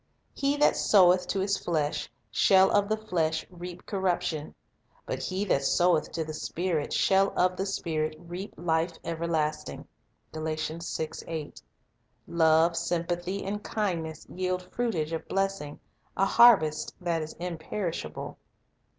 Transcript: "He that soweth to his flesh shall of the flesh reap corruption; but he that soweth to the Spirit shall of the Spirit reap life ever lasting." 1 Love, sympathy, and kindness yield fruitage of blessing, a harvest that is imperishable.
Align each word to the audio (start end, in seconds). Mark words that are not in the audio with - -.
"He 0.33 0.57
that 0.57 0.75
soweth 0.75 1.27
to 1.27 1.39
his 1.41 1.57
flesh 1.59 2.09
shall 2.31 2.71
of 2.71 2.89
the 2.89 2.97
flesh 2.97 3.45
reap 3.51 3.85
corruption; 3.85 4.55
but 5.05 5.19
he 5.19 5.45
that 5.45 5.61
soweth 5.61 6.11
to 6.13 6.23
the 6.23 6.33
Spirit 6.33 6.91
shall 6.91 7.31
of 7.37 7.55
the 7.55 7.67
Spirit 7.67 8.15
reap 8.17 8.55
life 8.57 8.93
ever 9.03 9.27
lasting." 9.27 9.85
1 10.31 10.81
Love, 12.25 12.75
sympathy, 12.75 13.45
and 13.45 13.63
kindness 13.63 14.25
yield 14.27 14.63
fruitage 14.71 15.13
of 15.13 15.27
blessing, 15.27 15.79
a 16.17 16.25
harvest 16.25 16.95
that 16.99 17.21
is 17.21 17.33
imperishable. 17.33 18.39